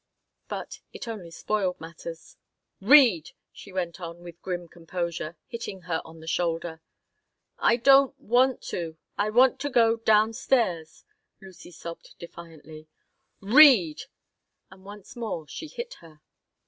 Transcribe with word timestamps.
But 0.47 0.79
it 0.93 1.07
only 1.07 1.29
spoiled 1.29 1.79
matters 1.79 2.35
"Read!" 2.81 3.33
she 3.51 3.71
went 3.71 4.01
on, 4.01 4.23
with 4.23 4.41
grim 4.41 4.67
composure, 4.67 5.37
hitting 5.45 5.81
her 5.81 6.01
on 6.03 6.21
the 6.21 6.27
shoulder 6.27 6.81
"I 7.59 7.75
don't 7.75 8.19
want 8.19 8.63
to! 8.73 8.97
I 9.15 9.29
want 9.29 9.59
to 9.59 9.69
go 9.69 9.97
down 9.97 10.33
stairs," 10.33 11.05
Lucy 11.39 11.69
sobbed, 11.69 12.15
defiantly 12.17 12.87
"Read!" 13.41 14.05
And 14.71 14.83
once 14.83 15.15
more 15.15 15.47
she 15.47 15.67
hit 15.67 15.93
her. 15.99 16.19